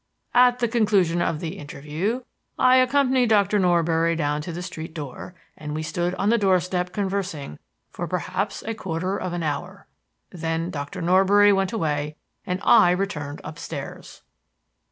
At 0.33 0.57
the 0.57 0.67
conclusion 0.67 1.21
of 1.21 1.39
the 1.41 1.59
interview 1.59 2.21
I 2.57 2.77
accompanied 2.77 3.27
Doctor 3.29 3.59
Norbury 3.59 4.15
down 4.15 4.41
to 4.41 4.51
the 4.51 4.63
street 4.63 4.95
door, 4.95 5.35
and 5.55 5.75
we 5.75 5.83
stood 5.83 6.15
on 6.15 6.29
the 6.31 6.39
doorstep 6.39 6.91
conversing 6.91 7.59
for 7.91 8.07
perhaps 8.07 8.63
a 8.63 8.73
quarter 8.73 9.17
of 9.19 9.31
an 9.31 9.43
hour. 9.43 9.85
Then 10.31 10.71
Doctor 10.71 11.03
Norbury 11.03 11.53
went 11.53 11.71
away 11.71 12.15
and 12.47 12.59
I 12.63 12.89
returned 12.89 13.41
upstairs. 13.43 14.23